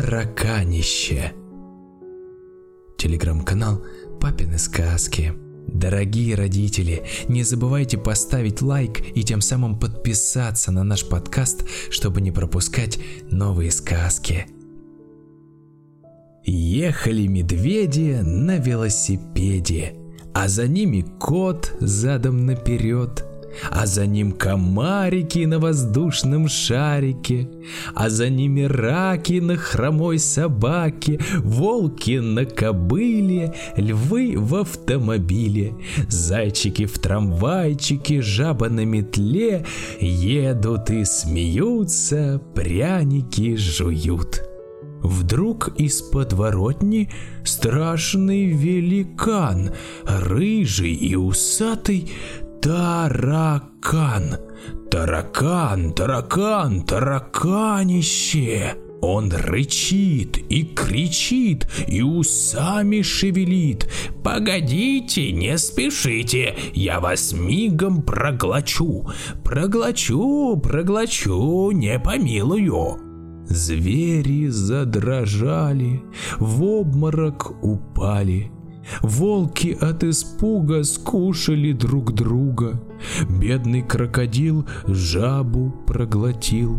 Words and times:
тараканище. 0.00 1.32
Телеграм-канал 2.98 3.82
«Папины 4.20 4.58
сказки». 4.58 5.32
Дорогие 5.66 6.34
родители, 6.34 7.04
не 7.28 7.42
забывайте 7.42 7.96
поставить 7.96 8.60
лайк 8.60 9.00
и 9.16 9.22
тем 9.24 9.40
самым 9.40 9.78
подписаться 9.78 10.70
на 10.70 10.84
наш 10.84 11.08
подкаст, 11.08 11.66
чтобы 11.90 12.20
не 12.20 12.30
пропускать 12.30 12.98
новые 13.30 13.70
сказки. 13.70 14.46
Ехали 16.44 17.26
медведи 17.26 18.20
на 18.22 18.58
велосипеде, 18.58 19.94
а 20.34 20.48
за 20.48 20.68
ними 20.68 21.06
кот 21.18 21.74
задом 21.80 22.44
наперед– 22.44 23.24
а 23.70 23.86
за 23.86 24.06
ним 24.06 24.32
комарики 24.32 25.44
на 25.44 25.58
воздушном 25.58 26.48
шарике, 26.48 27.48
а 27.94 28.10
за 28.10 28.28
ними 28.28 28.62
раки 28.62 29.40
на 29.40 29.56
хромой 29.56 30.18
собаке, 30.18 31.18
волки 31.38 32.18
на 32.18 32.44
кобыле, 32.44 33.54
львы 33.76 34.34
в 34.36 34.54
автомобиле, 34.56 35.74
зайчики 36.08 36.86
в 36.86 36.98
трамвайчике, 36.98 38.22
жаба 38.22 38.68
на 38.68 38.84
метле, 38.84 39.64
едут 40.00 40.90
и 40.90 41.04
смеются, 41.04 42.40
пряники 42.54 43.56
жуют. 43.56 44.42
Вдруг 45.02 45.68
из 45.78 46.02
подворотни 46.02 47.10
страшный 47.44 48.46
великан, 48.46 49.70
рыжий 50.04 50.94
и 50.94 51.14
усатый, 51.14 52.10
Таракан. 52.66 54.38
Таракан, 54.90 55.92
таракан, 55.92 56.82
тараканище. 56.82 58.74
Он 59.00 59.30
рычит 59.30 60.38
и 60.50 60.64
кричит, 60.64 61.68
и 61.86 62.02
усами 62.02 63.02
шевелит. 63.02 63.88
«Погодите, 64.24 65.30
не 65.30 65.56
спешите, 65.58 66.56
я 66.74 66.98
вас 66.98 67.32
мигом 67.32 68.02
проглочу. 68.02 69.08
Проглочу, 69.44 70.56
проглочу, 70.56 71.70
не 71.70 72.00
помилую». 72.00 72.98
Звери 73.46 74.48
задрожали, 74.48 76.02
в 76.40 76.64
обморок 76.64 77.62
упали. 77.62 78.50
Волки 79.02 79.76
от 79.80 80.04
испуга 80.04 80.84
скушали 80.84 81.72
друг 81.72 82.12
друга. 82.12 82.80
Бедный 83.28 83.82
крокодил 83.82 84.66
жабу 84.86 85.74
проглотил. 85.86 86.78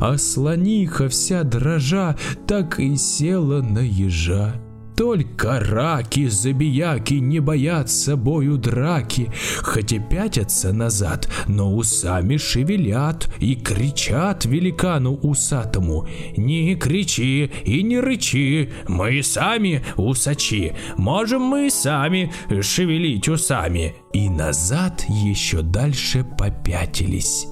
А 0.00 0.18
слониха 0.18 1.08
вся 1.08 1.44
дрожа 1.44 2.16
так 2.46 2.78
и 2.78 2.96
села 2.96 3.62
на 3.62 3.80
ежа. 3.80 4.54
Только 4.96 5.60
раки, 5.60 6.28
забияки 6.28 7.14
не 7.14 7.40
боятся 7.40 8.16
бою 8.16 8.58
драки, 8.58 9.30
хоть 9.62 9.92
и 9.92 9.98
пятятся 9.98 10.72
назад, 10.72 11.28
но 11.46 11.74
усами 11.74 12.36
шевелят 12.36 13.28
и 13.38 13.54
кричат 13.54 14.44
великану 14.44 15.14
усатому. 15.14 16.06
Не 16.36 16.74
кричи 16.76 17.50
и 17.64 17.82
не 17.82 18.00
рычи, 18.00 18.70
мы 18.86 19.22
сами 19.22 19.82
усачи, 19.96 20.72
можем 20.96 21.42
мы 21.42 21.70
сами 21.70 22.32
шевелить 22.60 23.28
усами. 23.28 23.94
И 24.12 24.28
назад 24.28 25.04
еще 25.08 25.62
дальше 25.62 26.24
попятились. 26.38 27.46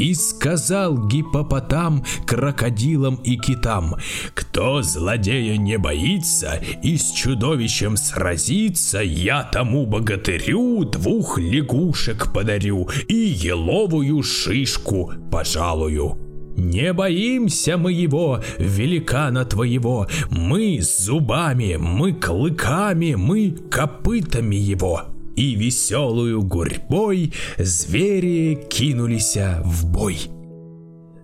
И 0.00 0.14
сказал 0.14 0.96
гипопотам 0.96 2.02
крокодилам 2.26 3.16
и 3.16 3.36
китам, 3.36 3.96
«Кто 4.32 4.80
злодея 4.80 5.58
не 5.58 5.76
боится 5.76 6.58
и 6.82 6.96
с 6.96 7.10
чудовищем 7.10 7.98
сразится, 7.98 9.00
я 9.02 9.42
тому 9.42 9.84
богатырю 9.84 10.86
двух 10.86 11.38
лягушек 11.38 12.32
подарю 12.32 12.88
и 13.08 13.14
еловую 13.14 14.22
шишку 14.22 15.12
пожалую». 15.30 16.16
Не 16.56 16.94
боимся 16.94 17.76
мы 17.76 17.92
его, 17.92 18.40
великана 18.58 19.44
твоего, 19.44 20.08
мы 20.30 20.80
зубами, 20.80 21.76
мы 21.78 22.14
клыками, 22.14 23.16
мы 23.16 23.50
копытами 23.70 24.56
его 24.56 25.10
и 25.36 25.54
веселую 25.54 26.42
гурьбой 26.42 27.32
звери 27.58 28.66
кинулись 28.68 29.36
в 29.64 29.86
бой. 29.86 30.18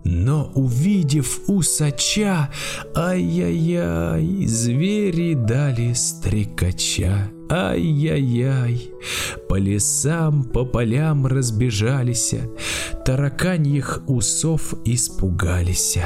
Но 0.04 0.52
увидев 0.54 1.40
усача, 1.48 2.48
ай-яй-яй, 2.94 4.46
звери 4.46 5.34
дали 5.34 5.94
стрекача. 5.94 7.30
Ай-яй-яй, 7.50 8.90
по 9.48 9.56
лесам, 9.56 10.44
по 10.44 10.64
полям 10.64 11.26
разбежались, 11.26 12.34
тараканьих 13.04 14.02
усов 14.06 14.74
испугались. 14.84 15.98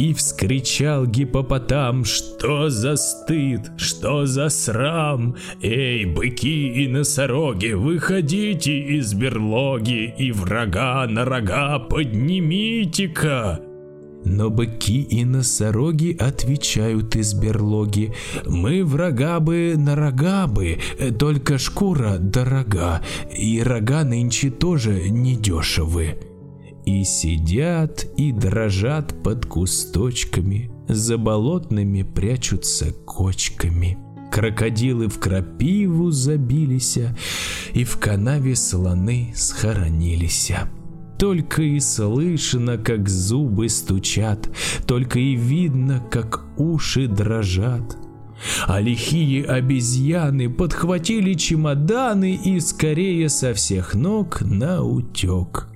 И 0.00 0.14
вскричал 0.14 1.04
гипопотам, 1.04 2.06
что 2.06 2.70
за 2.70 2.96
стыд, 2.96 3.70
что 3.76 4.24
за 4.24 4.48
срам. 4.48 5.36
Эй, 5.60 6.06
быки 6.06 6.68
и 6.68 6.88
носороги, 6.88 7.72
выходите 7.72 8.78
из 8.78 9.12
берлоги 9.12 10.14
и 10.16 10.32
врага 10.32 11.06
на 11.06 11.26
рога 11.26 11.80
поднимите-ка. 11.80 13.60
Но 14.24 14.48
быки 14.48 15.02
и 15.02 15.22
носороги 15.26 16.16
отвечают 16.18 17.14
из 17.16 17.34
берлоги. 17.34 18.14
Мы 18.46 18.86
врага 18.86 19.38
бы 19.38 19.74
на 19.76 19.96
рога 19.96 20.46
бы, 20.46 20.78
только 21.18 21.58
шкура 21.58 22.16
дорога, 22.16 23.02
и 23.30 23.62
рога 23.62 24.04
нынче 24.04 24.48
тоже 24.48 25.10
недешевы 25.10 26.29
и 26.90 27.04
сидят 27.04 28.04
и 28.16 28.32
дрожат 28.32 29.22
под 29.22 29.46
кусточками, 29.46 30.70
за 30.88 31.18
болотными 31.18 32.02
прячутся 32.02 32.92
кочками. 32.92 33.96
Крокодилы 34.32 35.08
в 35.08 35.18
крапиву 35.20 36.10
забились, 36.10 36.98
и 37.72 37.84
в 37.84 37.96
канаве 37.98 38.56
слоны 38.56 39.32
схоронились. 39.36 40.52
Только 41.18 41.62
и 41.62 41.78
слышно, 41.80 42.76
как 42.76 43.08
зубы 43.08 43.68
стучат, 43.68 44.50
только 44.86 45.18
и 45.18 45.34
видно, 45.36 46.02
как 46.10 46.44
уши 46.56 47.06
дрожат. 47.06 47.96
А 48.66 48.80
лихие 48.80 49.44
обезьяны 49.44 50.48
подхватили 50.48 51.34
чемоданы 51.34 52.34
и 52.34 52.58
скорее 52.58 53.28
со 53.28 53.52
всех 53.54 53.94
ног 53.94 54.40
на 54.40 54.82
утек. 54.82 55.68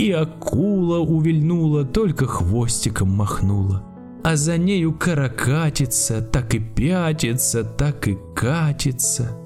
И 0.00 0.12
акула 0.12 1.00
увильнула, 1.00 1.84
только 1.84 2.26
хвостиком 2.26 3.10
махнула. 3.10 3.84
А 4.24 4.34
за 4.34 4.56
нею 4.56 4.94
каракатица, 4.94 6.22
так 6.22 6.54
и 6.54 6.58
пятится, 6.58 7.64
так 7.64 8.08
и 8.08 8.16
катится. 8.34 9.36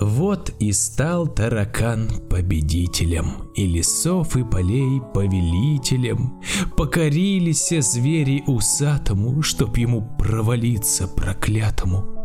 Вот 0.00 0.50
и 0.58 0.72
стал 0.72 1.28
таракан 1.28 2.08
победителем, 2.28 3.52
и 3.54 3.68
лесов 3.68 4.36
и 4.36 4.42
полей 4.42 5.00
повелителем. 5.14 6.40
Покорились 6.76 7.58
все 7.58 7.80
звери 7.80 8.42
усатому, 8.48 9.42
чтоб 9.42 9.76
ему 9.76 10.16
провалиться 10.18 11.06
проклятому. 11.06 12.19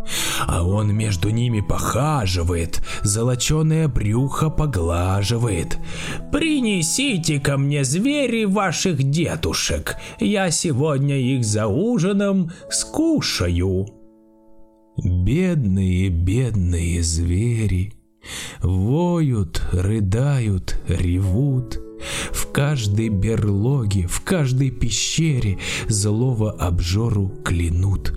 А 0.48 0.64
он 0.64 0.94
между 0.94 1.30
ними 1.30 1.62
похаживает, 1.62 2.82
золоченое 3.04 3.88
брюхо 3.88 4.50
поглаживает. 4.50 5.78
«Принесите 6.32 7.40
ко 7.40 7.58
мне 7.58 7.84
звери 7.84 8.46
ваших 8.46 9.04
дедушек, 9.04 9.96
я 10.20 10.52
сегодня 10.52 11.18
их 11.18 11.44
за 11.44 11.68
ужином 11.68 12.52
скушаю». 12.70 13.88
Бедные, 14.98 16.08
бедные 16.10 17.04
звери, 17.04 17.94
воют, 18.62 19.62
рыдают, 19.74 20.78
ревут. 20.88 21.82
В 22.32 22.52
каждой 22.52 23.10
берлоге, 23.10 24.08
в 24.08 24.22
каждой 24.22 24.70
пещере 24.72 25.58
злого 25.90 26.52
обжору 26.52 27.30
клянут. 27.44 28.14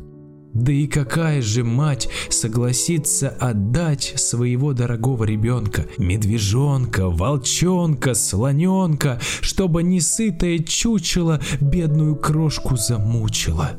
Да 0.58 0.72
и 0.72 0.88
какая 0.88 1.40
же 1.40 1.62
мать 1.62 2.08
согласится 2.30 3.28
отдать 3.28 4.14
своего 4.16 4.72
дорогого 4.72 5.22
ребенка, 5.22 5.86
медвежонка, 5.98 7.08
волчонка, 7.08 8.14
слоненка, 8.14 9.20
чтобы 9.40 9.84
несытое 9.84 10.58
чучело 10.58 11.40
бедную 11.60 12.16
крошку 12.16 12.76
замучило? 12.76 13.70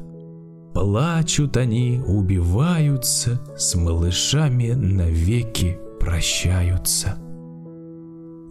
Плачут 0.73 1.57
они, 1.57 2.01
убиваются, 2.07 3.41
с 3.57 3.75
малышами 3.75 4.71
навеки 4.71 5.77
прощаются. 5.99 7.17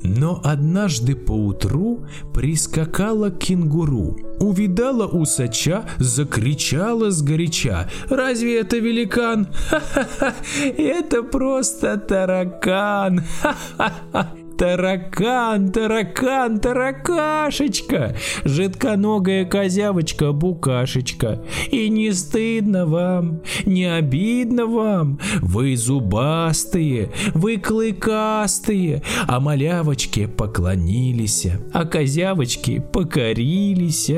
Но 0.02 0.40
однажды 0.44 1.14
поутру 1.16 2.06
прискакала 2.32 3.30
кенгуру, 3.30 4.16
увидала 4.40 5.06
усача, 5.06 5.84
закричала 5.98 7.10
сгоряча. 7.10 7.88
«Разве 8.08 8.60
это 8.60 8.78
великан? 8.78 9.48
Ха-ха-ха! 9.70 10.34
Это 10.76 11.22
просто 11.22 11.96
таракан! 11.96 13.22
Ха-ха-ха!» 13.42 14.37
Таракан, 14.58 15.70
таракан, 15.70 16.58
таракашечка, 16.58 18.16
жидконогая 18.44 19.44
козявочка-букашечка. 19.44 21.44
И 21.70 21.88
не 21.88 22.10
стыдно 22.10 22.84
вам, 22.84 23.40
не 23.64 23.84
обидно 23.84 24.66
вам, 24.66 25.20
вы 25.40 25.76
зубастые, 25.76 27.12
вы 27.34 27.58
клыкастые, 27.58 29.04
а 29.28 29.38
малявочки 29.38 30.26
поклонились, 30.26 31.46
а 31.72 31.84
козявочки 31.84 32.82
покорились. 32.92 34.10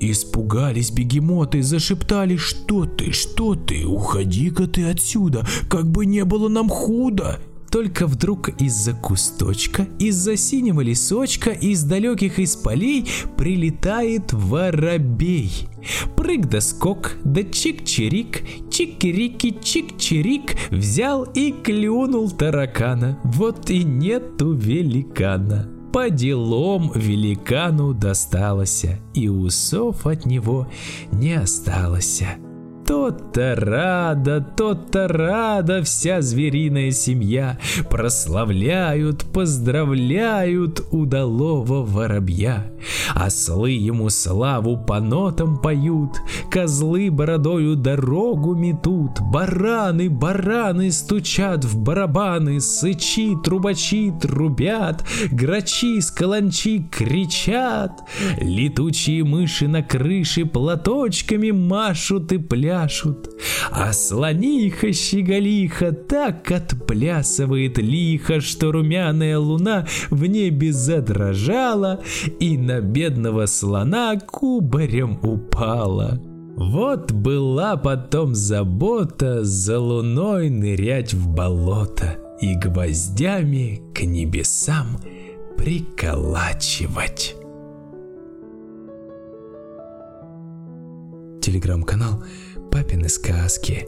Испугались 0.00 0.90
бегемоты, 0.90 1.62
зашептали, 1.62 2.36
что 2.36 2.84
ты, 2.84 3.12
что 3.12 3.54
ты, 3.54 3.86
уходи-ка 3.86 4.66
ты 4.66 4.90
отсюда, 4.90 5.46
как 5.70 5.86
бы 5.86 6.04
не 6.04 6.24
было 6.24 6.48
нам 6.48 6.68
худо. 6.68 7.38
Только 7.76 8.06
вдруг 8.06 8.48
из-за 8.58 8.94
кусточка, 8.94 9.86
из-за 9.98 10.38
синего 10.38 10.80
лесочка, 10.80 11.50
из 11.50 11.84
далеких 11.84 12.38
из 12.38 12.56
полей 12.56 13.06
прилетает 13.36 14.32
воробей. 14.32 15.68
Прыг 16.16 16.48
да 16.48 16.62
скок, 16.62 17.16
да 17.22 17.42
чик-чирик, 17.42 18.42
чик-кирики, 18.70 19.58
чик-чирик, 19.60 20.56
взял 20.70 21.24
и 21.24 21.52
клюнул 21.52 22.30
таракана. 22.30 23.18
Вот 23.24 23.68
и 23.68 23.84
нету 23.84 24.54
великана. 24.54 25.68
По 25.92 26.08
делам 26.08 26.92
великану 26.94 27.92
досталось, 27.92 28.86
и 29.12 29.28
усов 29.28 30.06
от 30.06 30.24
него 30.24 30.66
не 31.12 31.34
осталось. 31.34 32.22
То-то 32.86 33.56
рада, 33.56 34.40
то-то 34.40 35.08
рада 35.08 35.82
вся 35.82 36.22
звериная 36.22 36.92
семья, 36.92 37.58
Прославляют, 37.90 39.24
поздравляют 39.32 40.82
удалого 40.92 41.82
воробья. 41.82 42.70
Ослы 43.14 43.72
ему 43.72 44.08
славу 44.08 44.78
по 44.78 45.00
нотам 45.00 45.58
поют, 45.58 46.12
Козлы 46.48 47.10
бородою 47.10 47.74
дорогу 47.74 48.54
метут, 48.54 49.20
Бараны, 49.20 50.08
бараны 50.08 50.92
стучат 50.92 51.64
в 51.64 51.78
барабаны, 51.78 52.60
Сычи, 52.60 53.36
трубачи 53.42 54.12
трубят, 54.20 55.04
Грачи 55.32 56.00
с 56.00 56.12
каланчи 56.12 56.88
кричат, 56.88 58.00
Летучие 58.40 59.24
мыши 59.24 59.66
на 59.66 59.82
крыше 59.82 60.44
платочками 60.44 61.50
машут 61.50 62.30
и 62.30 62.38
пляшут, 62.38 62.75
пляшут, 62.76 63.30
а 63.70 63.92
слониха-щеголиха 63.92 65.92
так 65.92 66.50
отплясывает 66.50 67.78
лихо, 67.78 68.40
что 68.40 68.72
румяная 68.72 69.38
луна 69.38 69.86
в 70.10 70.26
небе 70.26 70.72
задрожала 70.72 72.00
и 72.40 72.58
на 72.58 72.80
бедного 72.80 73.46
слона 73.46 74.18
кубарем 74.18 75.18
упала. 75.22 76.20
Вот 76.56 77.12
была 77.12 77.76
потом 77.76 78.34
забота 78.34 79.44
за 79.44 79.78
луной 79.78 80.48
нырять 80.48 81.12
в 81.12 81.28
болото 81.28 82.16
и 82.40 82.54
гвоздями 82.54 83.82
к 83.94 84.02
небесам 84.02 84.98
приколачивать. 85.56 87.36
Телеграм-канал 91.46 92.24
папины 92.72 93.08
сказки. 93.08 93.86